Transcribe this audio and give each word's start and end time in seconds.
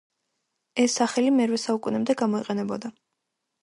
ეს 0.85 0.95
სახელი 1.01 1.35
მერვე 1.37 1.61
საუკუნემდე 1.67 2.19
გამოიყენებოდა. 2.25 2.97